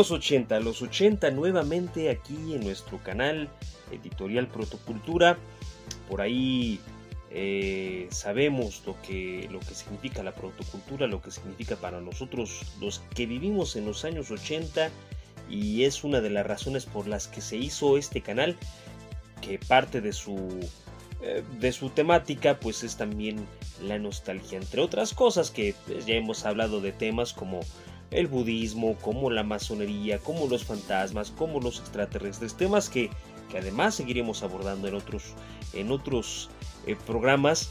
[0.00, 3.50] Los 80, los 80 nuevamente aquí en nuestro canal
[3.92, 5.36] editorial Protocultura.
[6.08, 6.80] Por ahí
[7.30, 13.00] eh, sabemos lo que, lo que significa la protocultura, lo que significa para nosotros los
[13.14, 14.88] que vivimos en los años 80
[15.50, 18.56] y es una de las razones por las que se hizo este canal,
[19.42, 20.60] que parte de su,
[21.20, 23.46] eh, de su temática pues es también
[23.82, 27.60] la nostalgia, entre otras cosas que pues, ya hemos hablado de temas como
[28.10, 33.10] el budismo, como la masonería, como los fantasmas, como los extraterrestres, temas que,
[33.50, 35.34] que además seguiremos abordando en otros,
[35.72, 36.50] en otros
[36.86, 37.70] eh, programas.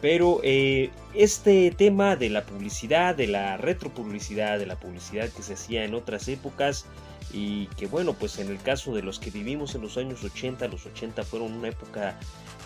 [0.00, 5.52] Pero eh, este tema de la publicidad, de la retropublicidad, de la publicidad que se
[5.52, 6.86] hacía en otras épocas
[7.32, 10.68] y que bueno, pues en el caso de los que vivimos en los años 80,
[10.68, 12.18] los 80 fueron una época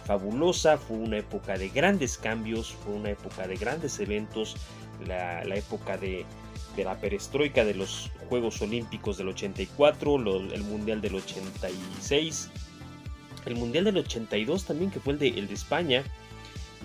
[0.05, 4.56] fabulosa, fue una época de grandes cambios, fue una época de grandes eventos,
[5.06, 6.24] la, época de,
[6.77, 12.50] de, la perestroika de los Juegos Olímpicos del 84, el Mundial del 86,
[13.47, 16.05] el Mundial del 82 también, que fue el de, España,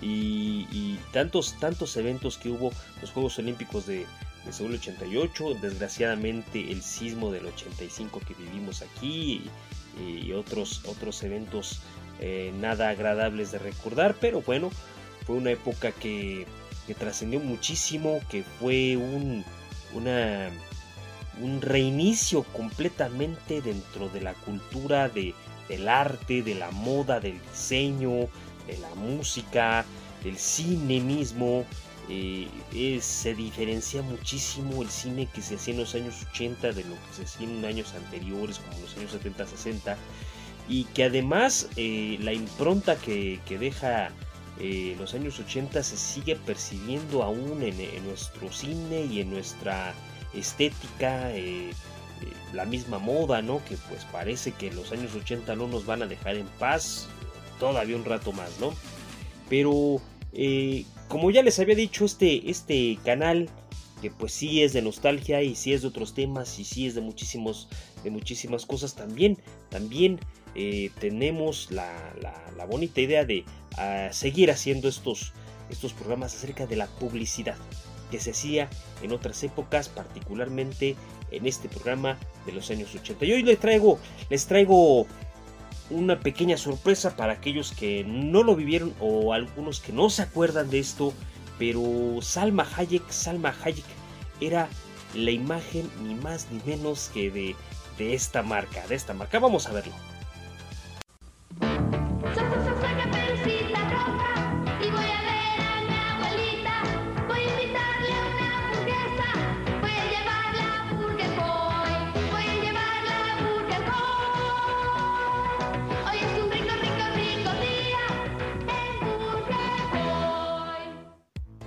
[0.02, 4.06] y, tantos, tantos eventos que hubo, los Juegos Olímpicos de,
[4.44, 9.42] de Seúl 88, desgraciadamente el sismo del 85 que vivimos aquí,
[9.98, 11.80] y, otros, otros eventos
[12.20, 14.70] eh, nada agradables de recordar, pero bueno,
[15.26, 16.46] fue una época que,
[16.86, 19.44] que trascendió muchísimo, que fue un,
[19.94, 20.50] una,
[21.40, 25.34] un reinicio completamente dentro de la cultura de,
[25.68, 28.28] del arte, de la moda, del diseño,
[28.66, 29.84] de la música,
[30.22, 31.64] del cine mismo.
[32.08, 36.94] Eh, se diferencia muchísimo el cine que se hacía en los años 80 de lo
[36.94, 39.96] que se hacía en años anteriores, como los años 70, 60,
[40.68, 44.10] y que además eh, la impronta que, deja
[44.60, 49.94] eh, los años 80 se sigue percibiendo aún en, nuestro cine y en nuestra
[50.34, 51.30] estética
[52.52, 53.64] la misma moda, ¿no?
[53.64, 57.08] Que pues parece que los años 80 no nos van a dejar en paz
[57.58, 58.74] todavía un rato más, ¿no?
[59.48, 60.00] Pero
[60.32, 63.48] eh, como ya les había dicho, este, este canal
[64.00, 66.94] que pues sí es de nostalgia y sí es de otros temas y sí es
[66.94, 67.68] de muchísimos
[68.02, 69.38] de muchísimas cosas también
[69.68, 70.18] también
[70.54, 73.44] eh, tenemos la, la, bonita idea de
[73.76, 75.32] ah, seguir haciendo estos
[75.70, 77.56] estos programas acerca de la publicidad
[78.10, 78.68] que se hacía
[79.02, 80.96] en otras épocas, particularmente
[81.30, 83.24] en este programa de los años 80.
[83.24, 85.06] Y hoy les traigo, les traigo
[85.90, 90.70] una pequeña sorpresa para aquellos que no lo vivieron o algunos que no se acuerdan
[90.70, 91.12] de esto,
[91.60, 93.84] pero Salma Hayek, Salma Hayek
[94.40, 94.66] era
[95.14, 97.54] la imagen ni más ni menos que de,
[97.98, 99.38] de esta marca, de esta marca.
[99.38, 99.92] Vamos a verlo.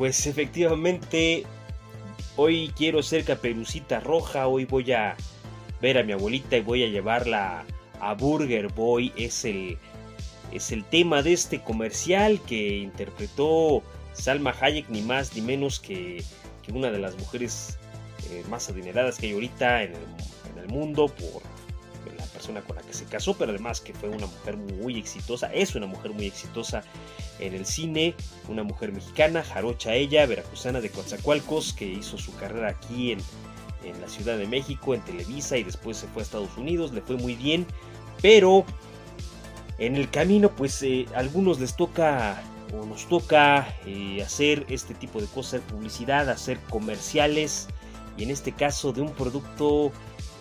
[0.03, 1.45] Pues efectivamente,
[2.35, 5.15] hoy quiero ser caperucita roja, hoy voy a
[5.81, 7.63] ver a mi abuelita y voy a llevarla
[8.01, 9.13] a Burger Boy.
[9.15, 9.77] Es el,
[10.51, 13.81] es el tema de este comercial que interpretó
[14.11, 16.21] Salma Hayek, ni más ni menos que,
[16.73, 17.79] una de las mujeres
[18.29, 19.93] eh, más adineradas que hay ahorita en
[20.57, 21.41] el mundo por
[22.43, 25.85] con la que se casó, pero además que fue una mujer muy exitosa, es una
[25.85, 26.83] mujer muy exitosa
[27.39, 28.15] en el cine,
[28.47, 33.19] una mujer mexicana, jarocha ella, veracruzana de Coatzacoalcos, que hizo su carrera aquí en,
[33.83, 37.01] en la Ciudad de México, en Televisa, y después se fue a Estados Unidos, le
[37.01, 37.65] fue muy bien,
[38.21, 38.65] pero
[39.77, 42.41] en el camino, pues eh, a algunos les toca
[42.73, 47.67] o nos toca eh, hacer este tipo de cosas, publicidad, hacer comerciales,
[48.17, 49.91] y en este caso de un producto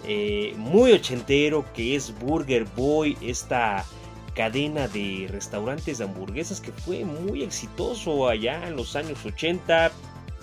[0.04, 3.84] eh, muy ochentero que es Burger Boy, esta
[4.34, 9.92] cadena de restaurantes de hamburguesas que fue muy exitoso allá en los años 80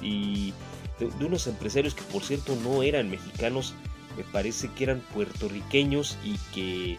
[0.02, 0.54] y
[1.00, 3.74] de, unos empresarios que por cierto no eran mexicanos,
[4.16, 6.98] me parece que eran puertorriqueños y que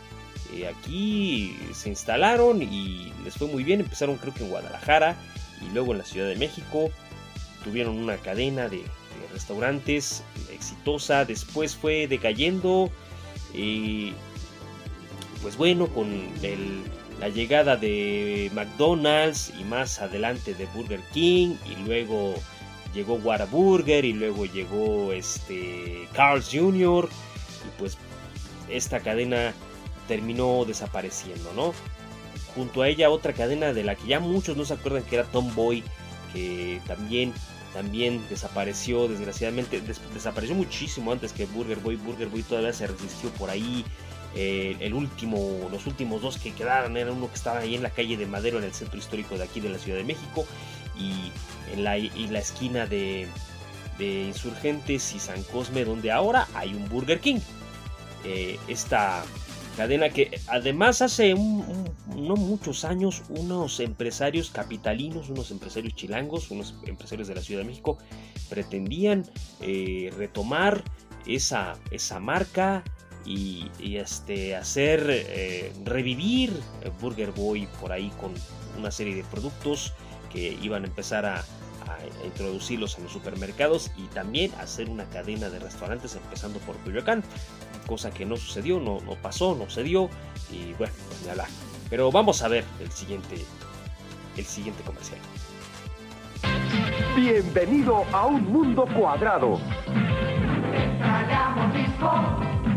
[0.52, 5.16] eh, aquí se instalaron y les fue muy bien, empezaron creo que en Guadalajara
[5.60, 6.90] y luego en la Ciudad de México,
[7.62, 8.82] tuvieron una cadena de,
[9.32, 10.24] restaurantes
[10.60, 12.90] exitosa, después fue decayendo,
[13.54, 14.12] y
[15.42, 16.08] pues bueno, con
[17.18, 22.34] la llegada de McDonald's y más adelante de Burger King y luego
[22.94, 27.08] llegó Whataburger y luego llegó este Carl's Jr.
[27.08, 27.96] y pues
[28.68, 29.52] esta cadena
[30.08, 31.72] terminó desapareciendo, ¿no?
[32.54, 35.24] Junto a ella otra cadena de la que ya muchos no se acuerdan que era
[35.24, 35.84] Tomboy,
[36.32, 37.32] que también
[37.72, 39.80] también desapareció, desgraciadamente,
[40.12, 41.96] desapareció muchísimo antes que Burger Boy.
[41.96, 43.84] Burger Boy todavía se resistió por ahí.
[44.34, 47.90] Eh, el último, los últimos dos que quedaron era uno que estaba ahí en la
[47.90, 50.46] calle de Madero, en el centro histórico de aquí de la Ciudad de México,
[50.96, 51.32] y
[51.72, 53.26] en la, y la esquina de,
[53.98, 57.40] de Insurgentes y San Cosme, donde ahora hay un Burger King.
[58.24, 59.24] Eh, esta
[59.76, 67.28] cadena que además hace no muchos años unos empresarios capitalinos, unos empresarios chilangos, unos empresarios
[67.28, 67.98] de la Ciudad de México
[68.48, 69.24] pretendían
[69.60, 70.82] eh, retomar
[71.26, 72.82] esa, esa marca
[73.24, 76.52] y, este, hacer eh, revivir
[77.00, 78.32] Burger Boy por ahí con
[78.78, 79.92] una serie de productos
[80.32, 81.44] que iban a empezar a,
[82.00, 87.22] a, introducirlos en los supermercados y también hacer una cadena de restaurantes empezando por Coyoacán,
[87.86, 90.08] cosa que no sucedió, no, no pasó, no se dio
[90.50, 91.48] y bueno, pues ni hablar.
[91.88, 93.44] Pero vamos a ver el siguiente,
[94.36, 95.18] el siguiente comercial.
[97.16, 99.60] Bienvenido a un mundo cuadrado.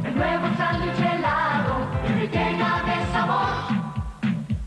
[0.03, 1.87] el nuevo sándwich helado,
[2.31, 3.47] llena de sabor.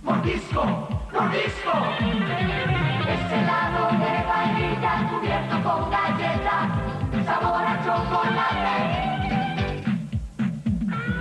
[0.02, 2.65] Mordisco, mordisco.
[5.66, 6.56] Con galleta,
[7.24, 8.78] sabor a chocolate.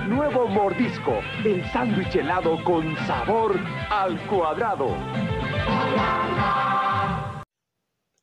[0.08, 3.60] Nuevo mordisco, el sándwich helado con sabor
[3.90, 4.96] al cuadrado.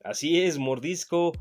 [0.05, 1.33] Así es, mordisco.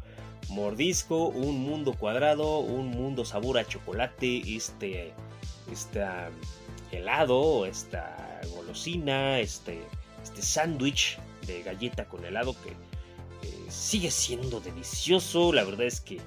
[0.50, 5.14] Mordisco, un mundo cuadrado, un mundo sabor a chocolate, este,
[5.72, 6.04] este
[6.92, 9.80] helado, esta golosina, este,
[10.24, 12.76] este sándwich de galleta con helado que
[13.72, 15.54] sigue siendo delicioso.
[15.54, 16.20] La verdad es que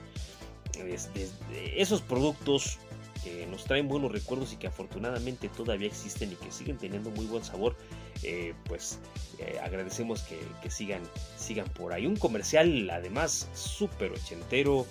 [1.76, 2.79] esos productos
[3.23, 7.25] que nos traen buenos recuerdos y que afortunadamente todavía existen y que siguen teniendo muy
[7.25, 7.75] buen sabor,
[8.23, 8.99] eh, pues
[9.38, 11.02] eh, agradecemos que, sigan,
[11.38, 12.06] sigan por ahí.
[12.06, 14.87] Un comercial además súper ochentero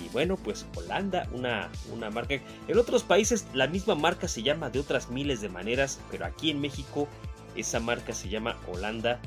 [0.00, 2.34] y bueno, pues Holanda, una, una marca.
[2.68, 6.50] En otros países la misma marca se llama de otras miles de maneras, pero aquí
[6.50, 7.08] en México
[7.56, 9.20] esa marca se llama Holanda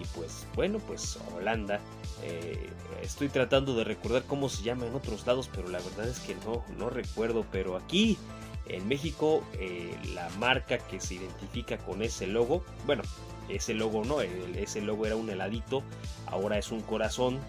[0.00, 1.80] y pues bueno, pues Holanda.
[2.22, 2.70] Eh,
[3.02, 6.34] estoy tratando de recordar cómo se llama en otros lados, pero la verdad es que
[6.46, 7.44] no, no recuerdo.
[7.50, 8.16] Pero aquí
[8.66, 13.02] en México, eh, la marca que se identifica con ese logo, bueno,
[13.48, 15.82] ese logo no, ese logo era un heladito,
[16.26, 17.40] ahora es un corazón,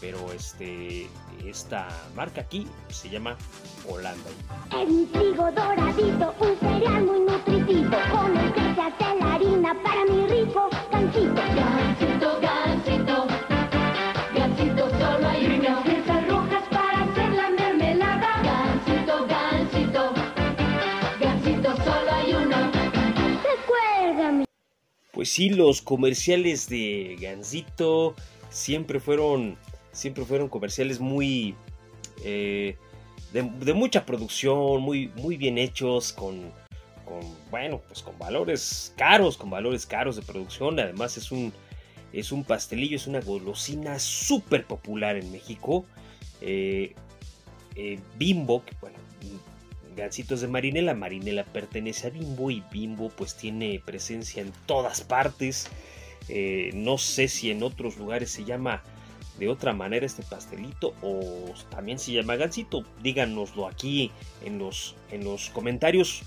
[0.00, 1.08] pero este,
[1.44, 3.36] esta marca aquí se llama
[3.88, 4.30] Holanda.
[4.72, 5.50] En trigo
[25.38, 28.16] sí, los comerciales de Gansito
[28.50, 29.56] siempre fueron,
[29.92, 31.54] siempre fueron comerciales muy...
[32.24, 32.76] Eh,
[33.32, 36.50] de, mucha producción, muy, muy bien hechos, con,
[37.04, 37.20] con,
[37.52, 40.80] bueno, pues con valores caros, con valores caros de producción.
[40.80, 41.52] Además es un,
[42.12, 45.84] es un pastelillo, es una golosina súper popular en México.
[46.40, 46.96] Eh,
[47.76, 48.98] eh, Bimbo, que bueno,
[49.98, 55.68] Gancitos de Marinela, Marinela pertenece a Bimbo y Bimbo pues tiene presencia en todas partes.
[56.28, 58.82] Eh, no sé si en otros lugares se llama
[59.40, 62.84] de otra manera este pastelito o también se llama gansito.
[63.02, 64.12] Díganoslo aquí
[64.44, 66.22] en los, en los comentarios.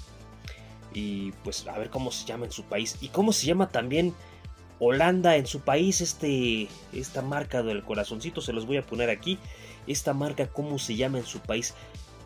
[0.94, 2.98] Y pues a ver cómo se llama en su país.
[3.00, 4.14] Y cómo se llama también
[4.80, 8.42] Holanda en su país este esta marca del corazoncito.
[8.42, 9.40] Se los voy a poner aquí.
[9.88, 11.74] Esta marca cómo se llama en su país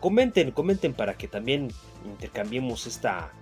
[0.06, 1.72] comenten comenten para que también
[2.04, 3.32] intercambiemos esta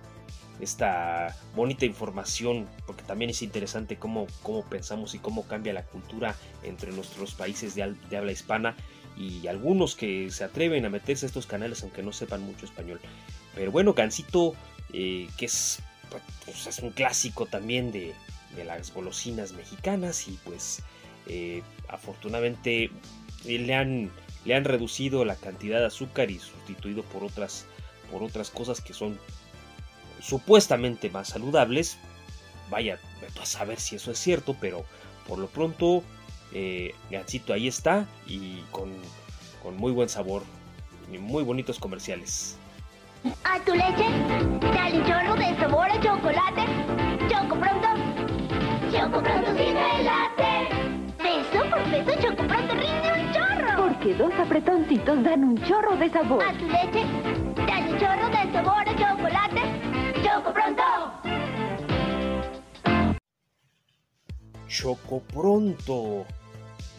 [0.59, 6.35] esta bonita información porque también es interesante cómo, cómo pensamos y cómo cambia la cultura
[6.63, 8.75] entre nuestros países de, de habla hispana
[9.15, 12.99] y algunos que se atreven a meterse a estos canales aunque no sepan mucho español.
[13.53, 14.55] Pero bueno Gansito
[14.91, 15.83] eh, que es,
[16.45, 18.15] pues, es, un clásico también de,
[18.65, 20.81] las golosinas mexicanas y pues
[21.27, 22.89] eh, afortunadamente
[23.45, 24.09] eh, le han,
[24.45, 27.65] le han reducido la cantidad de azúcar y sustituido por otras,
[28.11, 29.19] por otras cosas que son
[30.21, 31.97] supuestamente más saludables.
[32.69, 32.99] Vaya,
[33.41, 34.85] a saber si eso es cierto, pero
[35.27, 36.03] por lo pronto
[36.53, 38.91] eh, Gansito ahí está y con,
[39.61, 40.43] con muy buen sabor
[41.11, 42.57] y muy bonitos comerciales.
[43.43, 44.05] A tu leche,
[44.73, 46.65] dale chorro de sabor a chocolate.
[47.27, 47.87] Choco pronto,
[48.91, 50.69] choco pronto sin late.
[51.17, 52.44] Peso por peso, choco
[54.05, 56.43] Porque dos apretoncitos dan un chorro de sabor.
[56.43, 57.03] A tu leche,
[57.55, 59.61] dale chorro de sabor a chocolate.
[60.23, 60.83] Choco pronto.
[64.67, 66.25] Choco pronto.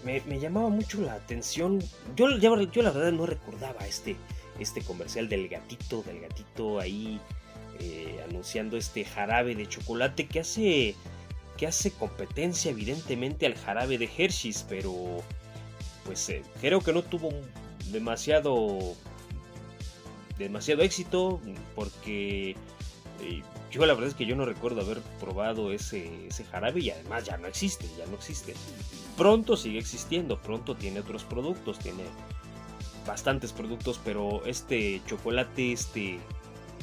[0.05, 1.79] me, llamaba mucho la atención.
[2.17, 4.17] Yo, yo, la verdad no recordaba este,
[4.59, 7.21] este comercial del gatito, del gatito ahí
[7.79, 10.97] eh, anunciando este jarabe de chocolate que hace,
[11.57, 15.23] que hace competencia evidentemente al jarabe de Hershey's, pero
[16.07, 17.31] pues eh, creo que no tuvo
[17.91, 18.95] demasiado
[20.39, 21.41] demasiado éxito
[21.75, 22.57] porque
[23.21, 26.91] eh, yo la verdad es que yo no recuerdo haber probado ese, ese jarabe y
[26.91, 28.55] además ya no existe, ya no existe.
[29.17, 32.05] Pronto sigue existiendo, pronto tiene otros productos, tiene
[33.07, 36.19] bastantes productos, pero este chocolate, este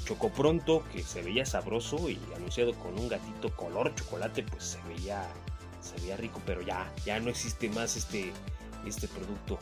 [0.06, 5.26] chocopronto que se veía sabroso y anunciado con un gatito color chocolate, pues se veía,
[5.82, 8.32] se veía rico, pero ya, ya no existe más este,
[8.90, 9.60] este producto.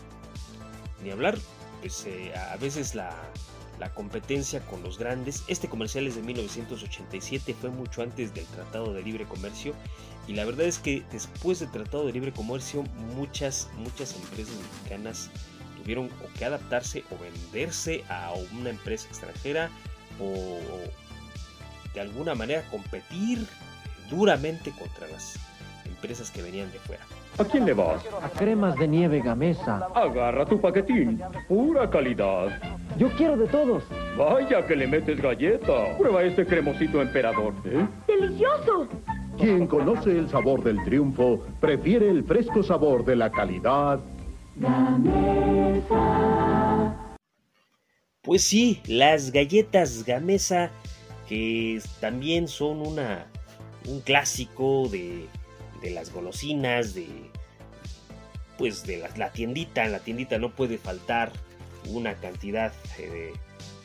[1.04, 1.38] Ni hablar,
[1.82, 3.12] pues eh, a veces la,
[3.82, 5.44] la competencia con los grandes.
[5.48, 9.74] Este comercial es de 1987, fue mucho antes del Tratado de Libre Comercio
[10.28, 12.84] y la verdad es que después del Tratado de Libre Comercio
[13.16, 15.32] muchas, muchas empresas mexicanas
[15.82, 19.72] tuvieron que adaptarse o venderse a una empresa extranjera
[20.20, 20.60] o
[21.96, 23.48] de alguna manera competir
[24.12, 25.40] duramente contra las
[25.86, 27.04] empresas que venían de fuera.
[27.38, 28.06] ¿A quién le vas?
[28.22, 29.88] A cremas de nieve Gamesa.
[29.96, 31.22] Agarra tu paquetín.
[31.48, 32.50] Pura calidad.
[32.98, 33.84] Yo quiero de todos.
[34.18, 35.98] Vaya que le metes galleta.
[35.98, 37.54] Prueba este cremosito emperador.
[37.66, 37.88] ¿eh?
[38.08, 38.88] ¡Delicioso!
[39.38, 44.00] Quien conoce el sabor del triunfo, prefiere el fresco sabor de la calidad.
[44.58, 45.98] Gamesa.
[48.22, 50.70] Pues sí, las galletas Gamesa,
[51.28, 53.26] que también son una,
[53.88, 55.28] un clásico de
[55.82, 57.08] de las golosinas, de
[58.58, 61.32] pues de la, tiendita, en la tiendita no puede faltar
[61.88, 63.34] una cantidad eh,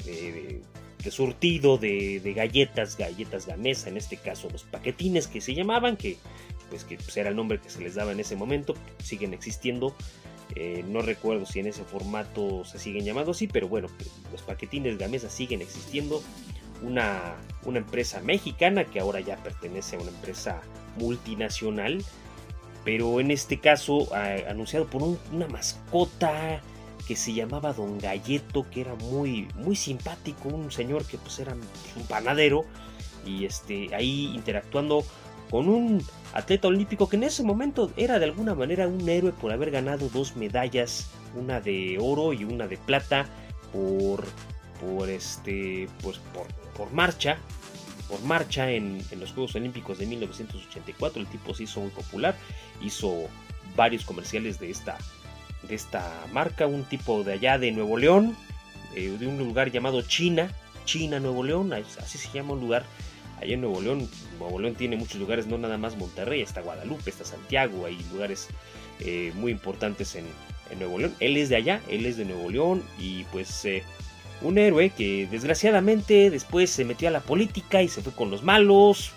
[0.04, 0.60] de,
[1.02, 6.18] de, surtido de, galletas, galletas gamesa, en este caso los paquetines que se llamaban, que
[6.68, 9.94] pues que pues, era el nombre que se les daba en ese momento, siguen existiendo.
[10.54, 13.88] Eh, no recuerdo si en ese formato se siguen llamando así, pero bueno,
[14.30, 16.22] los paquetines gamesa siguen existiendo
[16.82, 17.34] una,
[17.66, 20.62] empresa mexicana que ahora ya pertenece a una empresa
[20.96, 22.04] multinacional,
[22.84, 24.08] pero en este caso
[24.48, 26.60] anunciado por una mascota
[27.06, 31.54] que se llamaba Don Galleto, que era muy, muy simpático, un señor que pues era
[31.54, 32.64] un panadero
[33.24, 35.04] y este, ahí interactuando
[35.50, 36.02] con un
[36.32, 40.08] atleta olímpico que en ese momento era de alguna manera un héroe por haber ganado
[40.08, 43.26] dos medallas, una de oro y una de plata
[43.72, 44.24] por
[44.80, 47.38] por este pues por por marcha,
[48.08, 51.20] por marcha en, los Juegos Olímpicos de 1984.
[51.20, 52.36] El tipo se hizo muy popular,
[52.82, 53.28] hizo
[53.74, 54.98] varios comerciales de esta,
[55.62, 58.36] de esta marca, un tipo de allá de Nuevo León,
[58.94, 60.50] eh, de un lugar llamado China,
[60.84, 62.84] China, Nuevo León, así se llama un lugar
[63.40, 64.08] allá en Nuevo León.
[64.38, 68.48] Nuevo León tiene muchos lugares, no nada más Monterrey, está Guadalupe, está Santiago, hay lugares
[69.00, 70.26] eh, muy importantes en,
[70.78, 71.14] Nuevo León.
[71.20, 73.84] Él es de allá, él es de Nuevo León y pues eh,
[74.42, 78.42] un héroe que desgraciadamente después se metió a la política y se fue con los
[78.42, 79.12] malos.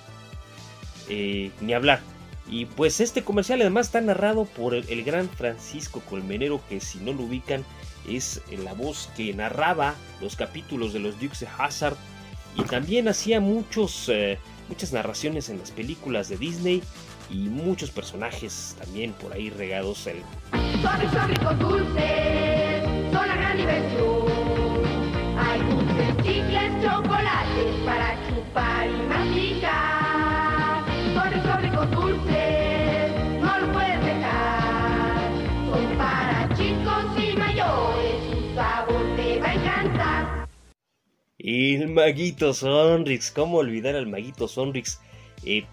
[1.09, 2.01] Eh, ni hablar.
[2.47, 7.13] Y pues este comercial además está narrado por el, gran Francisco Colmenero, que si no
[7.13, 7.63] lo ubican
[8.07, 11.95] es la voz que narraba los capítulos de los Dukes de Hazard
[12.55, 16.81] y también hacía muchos, eh, muchas narraciones en las películas de Disney
[17.29, 20.07] y muchos personajes también por ahí regados.
[20.07, 20.23] El...
[25.99, 30.85] Chicles, chocolates para chupar y masticar.
[31.13, 35.31] Sobre, sobre con dulces, no lo puedes dejar.
[35.69, 40.47] Son para chicos y mayores, su sabor te va a encantar.
[41.37, 45.01] El Maguito Sonrix, ¿cómo olvidar al Maguito Sonrix?
[45.43, 45.65] Eh,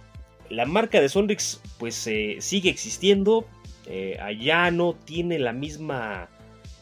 [0.51, 3.47] la marca de Sonrix pues eh, sigue existiendo,
[3.87, 6.29] eh, allá no tiene la misma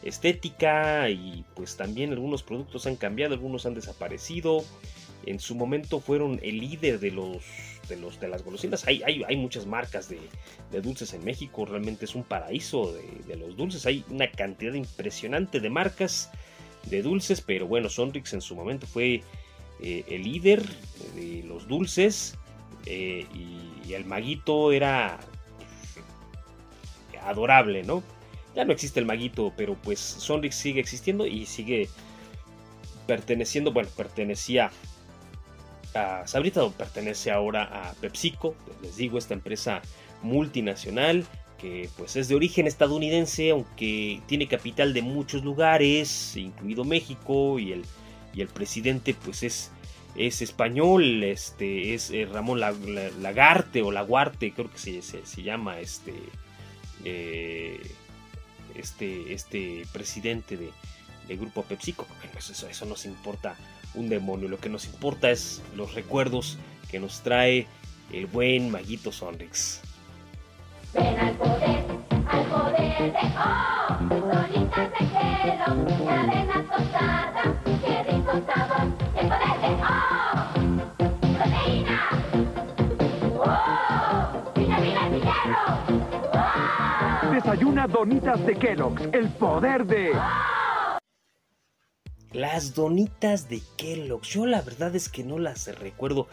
[0.05, 4.63] estética y pues también algunos productos han cambiado, algunos han desaparecido.
[5.25, 7.43] En su momento fueron el líder de los
[7.89, 8.87] de, los, de las golosinas.
[8.87, 10.19] Hay, hay, muchas marcas de,
[10.81, 13.85] dulces en México, realmente es un paraíso de, los dulces.
[13.85, 16.31] Hay una cantidad impresionante de marcas
[16.89, 19.23] de dulces, pero bueno, Sonrix en su momento fue
[19.81, 20.63] eh, el líder
[21.15, 22.37] de los dulces
[22.85, 25.19] eh, y, y, el maguito era
[25.57, 28.03] pues, adorable, ¿no?
[28.55, 31.89] Ya no existe el maguito, pero pues Sonrix sigue existiendo y sigue
[33.05, 34.71] perteneciendo, bueno, pertenecía
[35.93, 39.81] a Sabrita, pertenece ahora a PepsiCo, les digo, esta empresa
[40.21, 41.25] multinacional
[41.59, 47.71] que pues es de origen estadounidense, aunque tiene capital de muchos lugares, incluido México, y
[47.71, 47.83] el,
[48.33, 49.71] y el presidente pues es,
[50.15, 55.79] es español, este, es eh, Ramón Lagarte o Laguarte, creo que se, se, se llama
[55.79, 56.13] este
[57.05, 57.79] eh,
[58.75, 60.71] este, este presidente de,
[61.27, 62.05] de Grupo PepsiCo.
[62.07, 63.55] Bueno, pues eso, eso nos importa
[63.93, 64.47] un demonio.
[64.47, 66.57] Lo que nos importa es los recuerdos
[66.89, 67.67] que nos trae
[68.11, 69.81] el buen Maguito Sonrix.
[70.93, 71.85] Ven al poder,
[72.27, 78.39] al poder de oh, donitas de Kellogg, la avena tostada, qué rico
[87.55, 90.11] Desayuna donitas de Kellogg's, el poder de...
[92.33, 94.27] Las donitas de Kellogg's.
[94.27, 96.27] Yo la verdad es que no las recuerdo.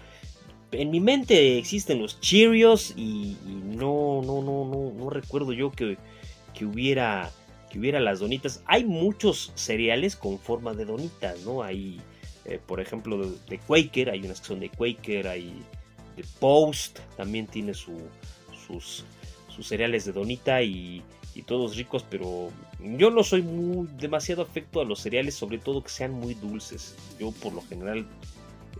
[0.73, 5.97] En mi mente existen los Cheerios y, no, no, no, no, no recuerdo yo que,
[6.55, 7.31] que hubiera
[7.71, 8.65] que hubiera las donitas.
[8.67, 11.63] Hay muchos cereales con forma de donitas, ¿no?
[11.63, 12.01] Hay,
[12.47, 15.63] eh, por ejemplo, de, de Quaker, hay unas que son de Quaker, hay
[16.17, 17.97] de Post, también tiene su,
[18.67, 19.05] sus,
[19.55, 21.03] sus cereales de donita y,
[21.47, 25.89] todos ricos, pero yo no soy muy demasiado afecto a los cereales, sobre todo que
[25.89, 26.95] sean muy dulces.
[27.19, 28.07] Yo por lo general,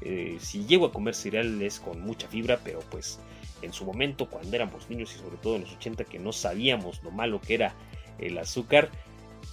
[0.03, 3.19] eh, si llego a comer cereales con mucha fibra, pero pues
[3.63, 7.03] en su momento cuando éramos niños y sobre todo en los 80 que no sabíamos
[7.03, 7.75] lo malo que era
[8.19, 8.91] el azúcar,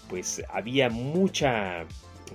[0.09, 1.85] pues había mucha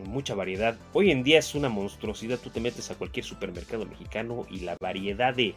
[0.06, 0.76] mucha variedad.
[0.92, 4.76] Hoy en día es una monstruosidad, tú te metes a cualquier supermercado mexicano y la
[4.80, 5.54] variedad de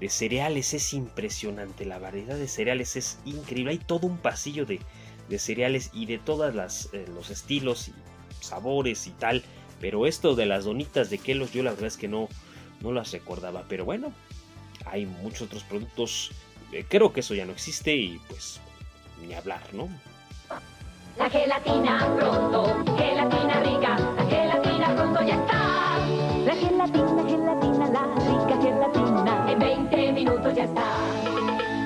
[0.00, 1.84] de cereales es impresionante.
[1.84, 3.72] La variedad de cereales es increíble.
[3.72, 4.80] Hay todo un pasillo de,
[5.28, 7.94] de cereales y de todos eh, los estilos y
[8.40, 9.42] sabores y tal.
[9.80, 12.28] Pero esto de las donitas de Kellogg's yo la verdad es que no,
[12.80, 13.64] no las recordaba.
[13.68, 14.12] Pero bueno,
[14.84, 16.32] hay muchos otros productos.
[16.72, 18.60] eh, creo que eso ya no existe y pues
[19.22, 19.88] ni hablar, ¿no?
[21.16, 25.98] La gelatina pronto, gelatina rica, la gelatina pronto ya está.
[26.44, 28.35] La gelatina, gelatina, la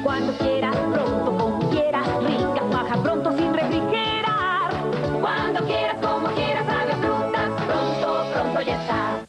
[0.03, 4.73] Cuando quieras, pronto, como quieras, rica, baja pronto sin refrigerar.
[5.21, 9.27] Cuando quieras, como quieras, sabe frutas, pronto, pronto ya está.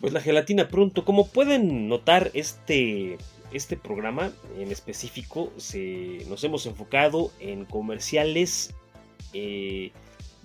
[0.00, 1.04] Pues la gelatina pronto.
[1.04, 3.16] Como pueden notar, este,
[3.52, 8.74] este programa en específico se, nos hemos enfocado en comerciales
[9.32, 9.92] eh,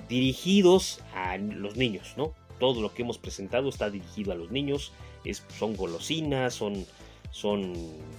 [0.07, 2.33] dirigidos a los niños, ¿no?
[2.59, 4.93] Todo lo que hemos presentado está dirigido a los niños.
[5.25, 6.85] Es, son golosinas, son,
[7.31, 7.73] son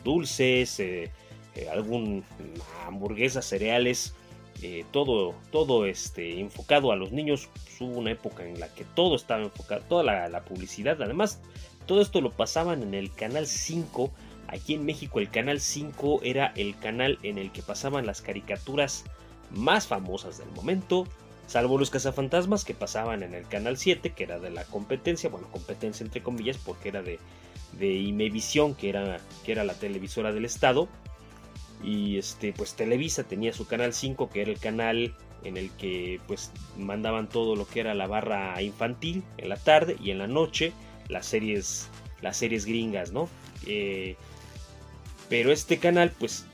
[0.05, 1.11] dulces, eh,
[1.55, 2.25] eh, algún
[2.87, 4.15] hamburguesas, cereales.
[4.63, 7.49] eh, todo, todo este, enfocado a los niños.
[7.81, 11.01] Hubo una época en la que todo estaba enfocado, toda la, la publicidad.
[11.01, 11.41] Además,
[11.87, 14.11] todo esto lo pasaban en el canal 5.
[14.49, 19.05] Aquí en México el canal 5 era el canal en el que pasaban las caricaturas
[19.51, 21.07] más famosas del momento,
[21.47, 25.49] salvo los cazafantasmas que pasaban en el canal 7, que era de la competencia, bueno,
[25.51, 27.19] competencia entre comillas, porque era de,
[27.79, 30.89] de Imevisión, que era, que era la televisora del estado.
[31.83, 36.21] Y este, pues Televisa tenía su canal 5, que era el canal en el que
[36.27, 40.27] pues mandaban todo lo que era la barra infantil en la tarde y en la
[40.27, 40.75] noche
[41.09, 41.89] las series,
[42.21, 43.29] las series gringas, ¿no?
[43.67, 44.17] Eh,
[45.31, 46.45] pero este canal, pues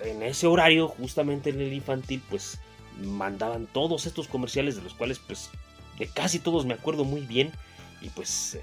[0.00, 2.58] en ese horario, justamente en el infantil, pues
[3.02, 5.50] mandaban todos estos comerciales de los cuales pues
[5.98, 7.52] de casi todos me acuerdo muy bien
[8.00, 8.58] y pues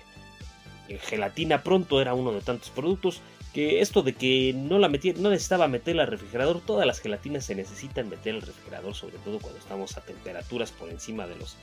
[1.02, 3.21] gelatina pronto era uno de tantos productos
[3.56, 7.45] que esto de que no la metía, no necesitaba meterla al refrigerador, todas las gelatinas
[7.45, 11.56] se necesitan meter al refrigerador, sobre todo cuando estamos a temperaturas por encima de los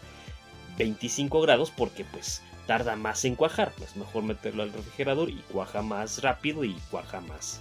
[0.78, 5.82] 25 grados, porque pues tarda más en cuajar, es mejor meterlo al refrigerador y cuaja
[5.82, 7.60] más rápido y cuaja más,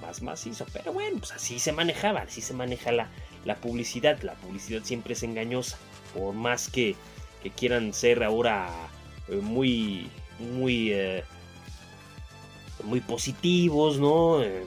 [0.00, 3.08] más macizo, pero bueno, pues así se manejaba, así se maneja la,
[3.44, 5.76] la publicidad, la publicidad siempre es engañosa,
[6.14, 6.94] por más que,
[7.42, 8.68] que quieran ser ahora
[9.26, 10.92] eh, muy, muy...
[10.92, 11.24] eh,
[12.84, 14.42] muy positivos, ¿no?
[14.42, 14.64] Eh,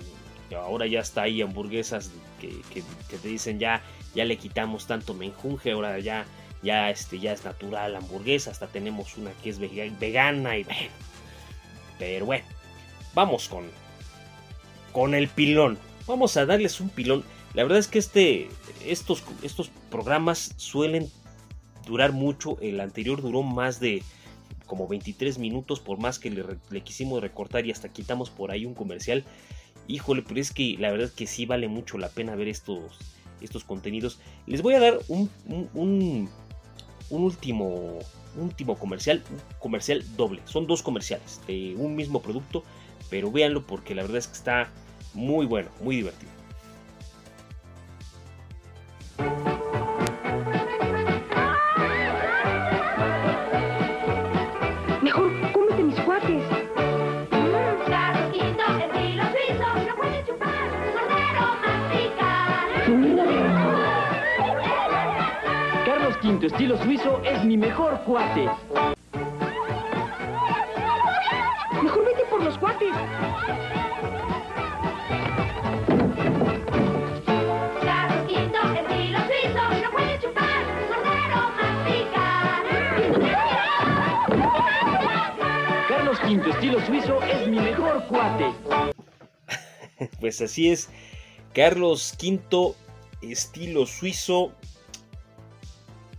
[0.58, 2.84] ahora ya está ahí hamburguesas que, que-
[3.18, 3.82] te dicen ya,
[4.14, 6.26] ya le quitamos tanto menjunje, ahora ya,
[6.64, 10.64] ya, este, ya es natural la hamburguesa, hasta tenemos una que es vega- vegana y
[10.64, 10.80] bueno.
[12.00, 12.46] Pero bueno,
[13.14, 13.66] vamos con,
[14.94, 15.78] con el pilón.
[16.08, 17.24] Vamos a darles un pilón.
[17.54, 18.50] La verdad es que este,
[18.86, 21.10] estos, estos programas suelen
[21.86, 22.58] durar mucho.
[22.62, 24.04] El anterior duró más de
[24.66, 28.74] como 23 minutos, por más que le, quisimos recortar y hasta quitamos por ahí un
[28.74, 29.24] comercial.
[29.88, 32.98] Híjole, pero es que la verdad que sí vale mucho la pena ver estos,
[33.42, 34.20] estos contenidos.
[34.48, 35.30] Les voy a dar un,
[35.74, 36.30] un,
[37.10, 38.00] último,
[38.38, 40.42] último comercial, un comercial doble.
[40.46, 42.64] Son dos comerciales de un mismo producto,
[43.10, 44.70] pero véanlo porque la verdad es que está
[45.14, 46.35] muy bueno, muy divertido.
[66.26, 68.50] V estilo suizo es mi mejor cuate.
[71.84, 72.90] Mejor vete por los cuates.
[77.84, 82.66] Carlos Quinto, estilo suizo, no puede chupar, morder o masticar.
[85.88, 88.52] Carlos V estilo suizo es mi mejor cuate.
[90.20, 90.90] Pues así es.
[91.54, 92.74] Carlos V,
[93.22, 94.52] estilo suizo.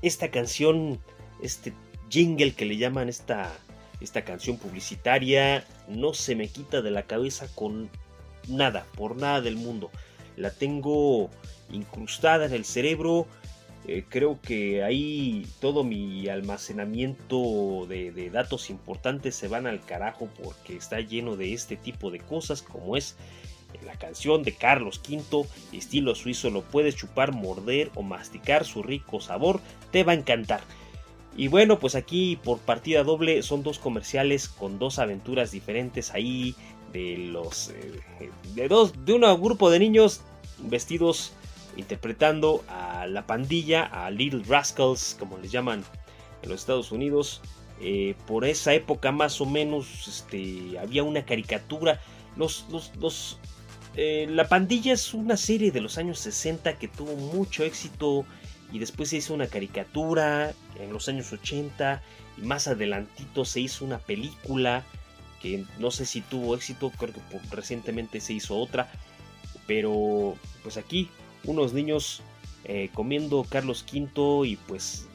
[0.07, 1.01] Esta canción,
[1.43, 1.73] este
[2.09, 3.53] jingle que le llaman esta,
[4.01, 7.91] esta canción publicitaria, no se me quita de la cabeza con
[8.47, 9.91] nada, por nada del mundo.
[10.37, 11.29] La tengo
[11.73, 13.27] incrustada en el cerebro.
[13.89, 20.29] Eh, creo que ahí todo mi almacenamiento de, de datos importantes se van al carajo
[20.41, 23.17] porque está lleno de este tipo de cosas como es
[23.85, 29.21] la canción de Carlos V, estilo suizo, lo puedes chupar, morder o masticar, su rico
[29.21, 30.61] sabor te va a encantar.
[31.37, 36.55] Y bueno, pues aquí por partida doble son dos comerciales con dos aventuras diferentes ahí
[36.93, 40.23] de los eh, de dos de un grupo de niños
[40.59, 41.33] vestidos
[41.77, 45.85] interpretando a la pandilla, a Little Rascals, como les llaman
[46.43, 47.43] en los Estados Unidos.
[47.83, 52.01] Eh, por esa época más o menos este, había una caricatura.
[52.37, 53.39] Los, los, los
[53.97, 58.27] eh, la pandilla es una serie de los años 60 que tuvo mucho éxito
[58.71, 62.03] y después se hizo una caricatura en los años 80
[62.37, 64.85] y más adelantito se hizo una película
[65.41, 68.91] que no sé si tuvo éxito, creo que recientemente se hizo otra,
[69.67, 71.09] pero pues aquí
[71.45, 72.23] unos niños
[72.65, 75.07] eh, comiendo Carlos V y pues,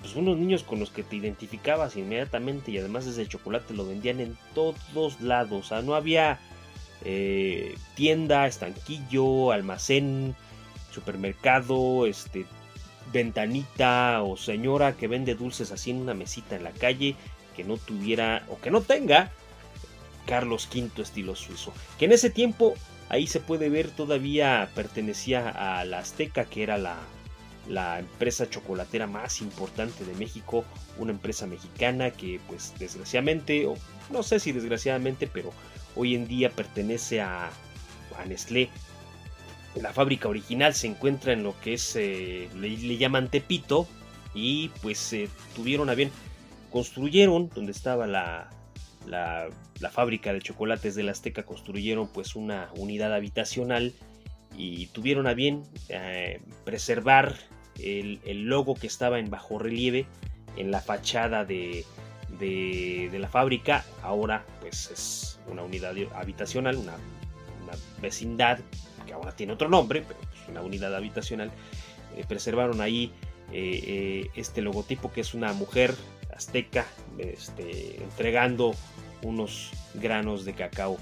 [0.00, 4.20] pues unos niños con los que te identificabas inmediatamente y además ese chocolate lo vendían
[4.20, 6.40] en todos lados, o sea, no había
[7.04, 10.34] eh, tienda, estanquillo, almacén,
[10.92, 12.46] supermercado, este,
[13.12, 17.16] ventanita o señora que vende dulces así en una mesita en la calle
[17.56, 19.30] que no tuviera o que no tenga
[20.26, 21.72] Carlos V estilo suizo.
[21.98, 22.74] Que en ese tiempo
[23.08, 26.96] ahí se puede ver todavía pertenecía a la Azteca que era la,
[27.68, 30.64] la empresa chocolatera más importante de México,
[30.98, 33.74] una empresa mexicana que pues desgraciadamente, o
[34.10, 35.52] no sé si desgraciadamente, pero
[35.94, 37.50] hoy en día pertenece a,
[38.18, 38.70] a Nestlé.
[39.74, 43.86] La fábrica original se encuentra en lo que es, eh, le, llaman Tepito,
[44.34, 46.10] y pues eh, tuvieron a bien,
[46.70, 48.50] construyeron donde estaba la,
[49.06, 49.50] la,
[49.90, 53.92] fábrica de chocolates de la Azteca, construyeron pues una unidad habitacional
[54.56, 57.36] y tuvieron a bien eh, preservar
[57.78, 60.06] el, el logo que estaba en bajo relieve
[60.56, 61.84] en la fachada de,
[62.38, 63.84] de, de la fábrica.
[64.02, 66.94] Ahora pues es una unidad habitacional, una,
[68.00, 68.58] vecindad
[69.06, 71.50] que ahora tiene otro nombre, pero una unidad habitacional.
[72.16, 73.12] Eh, preservaron ahí
[73.52, 75.94] eh, eh, este logotipo que es una mujer
[76.34, 76.86] azteca
[77.18, 78.74] este, entregando
[79.22, 80.96] unos granos de cacao.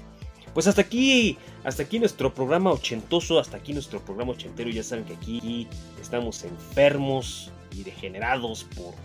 [0.53, 4.69] Pues hasta aquí, hasta aquí nuestro programa ochentoso, hasta aquí nuestro programa ochentero.
[4.69, 5.67] Ya saben que aquí
[6.01, 8.95] estamos enfermos y degenerados por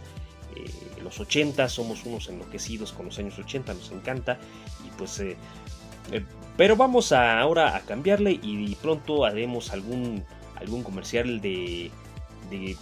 [0.57, 0.71] eh,
[1.03, 4.39] los 80, somos unos enloquecidos con los años 80, nos encanta.
[4.87, 5.37] Y pues, eh,
[6.11, 6.25] eh,
[6.57, 10.25] pero vamos ahora a cambiarle y pronto haremos algún,
[10.57, 11.91] algún comercial de,
[12.51, 12.77] de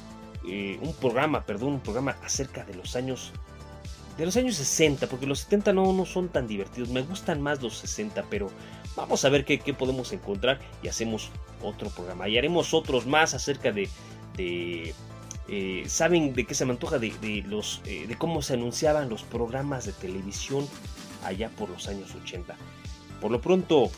[0.81, 3.33] un programa, perdón, un programa acerca de los años
[4.21, 7.63] de los años 60, porque los 70 no, no son tan divertidos, me gustan más
[7.63, 8.51] los 60, pero
[8.95, 11.31] vamos a ver qué, qué podemos encontrar y hacemos
[11.63, 12.29] otro programa.
[12.29, 13.89] Y haremos otros más acerca de...
[14.37, 14.95] de
[15.53, 17.01] eh, ¿Saben de qué se me antoja?
[17.01, 20.69] De, los, eh, de cómo se anunciaban los programas de televisión
[21.25, 22.55] allá por los años 80.
[23.21, 23.91] Por lo pronto,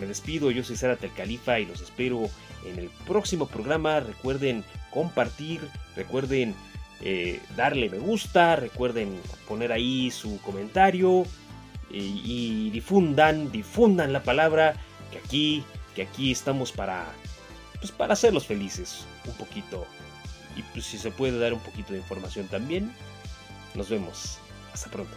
[0.00, 2.28] me despido, yo soy Sara el Califa y los espero
[2.66, 4.00] en el próximo programa.
[4.00, 5.60] Recuerden compartir,
[5.94, 6.56] recuerden
[7.02, 11.24] eh, darle me gusta, recuerden poner ahí su comentario
[11.88, 14.74] y, y difundan, difundan la palabra
[15.12, 15.62] que aquí,
[15.94, 17.06] que aquí estamos para,
[17.78, 19.86] pues para hacerlos felices un poquito
[20.56, 22.92] y pues si se puede dar un poquito de información también.
[23.74, 24.38] Nos vemos,
[24.72, 25.16] hasta pronto.